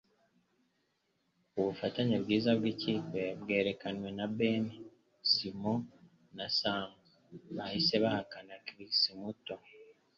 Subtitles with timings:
[1.57, 4.63] Ubufatanye bwiza bwikipe bwerekanwe na Ben,
[5.31, 5.79] Simon
[6.37, 6.87] na Sam
[7.55, 9.55] bahise bahakana Chris muto.